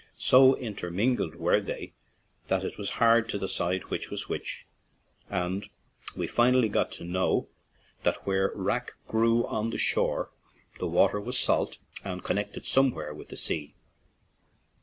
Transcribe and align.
So 0.17 0.55
intermingled 0.55 1.35
were 1.35 1.61
they 1.61 1.93
that 2.47 2.63
it 2.63 2.75
was 2.75 2.89
hard 2.97 3.29
to 3.29 3.37
decide 3.37 3.91
which 3.91 4.09
was 4.09 4.27
which, 4.27 4.65
and 5.29 5.69
we 6.17 6.25
finally 6.25 6.69
got 6.69 6.91
to 6.93 7.03
know 7.03 7.49
that 8.01 8.25
where 8.25 8.51
wrack 8.55 8.93
grew 9.05 9.45
on 9.45 9.69
the 9.69 9.77
shore 9.77 10.31
the 10.79 10.87
water 10.87 11.21
was 11.21 11.37
salt 11.37 11.77
and 12.03 12.23
connected 12.23 12.65
somewhere 12.65 13.13
with 13.13 13.29
the 13.29 13.35
sea. 13.35 13.75